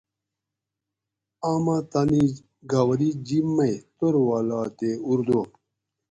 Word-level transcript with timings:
آمہ 1.49 1.77
تانی 1.91 2.23
گاؤری 2.71 3.09
جِب 3.25 3.45
مئ 3.55 3.73
توروالاتے 3.97 4.91
اُردو 5.07 5.41